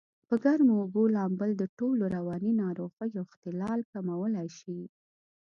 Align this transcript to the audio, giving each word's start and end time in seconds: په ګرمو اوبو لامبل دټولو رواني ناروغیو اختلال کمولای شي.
په 0.27 0.35
ګرمو 0.43 0.75
اوبو 0.83 1.03
لامبل 1.15 1.49
دټولو 1.61 2.03
رواني 2.15 2.51
ناروغیو 2.63 3.25
اختلال 3.27 3.79
کمولای 3.91 4.47
شي. 4.59 4.79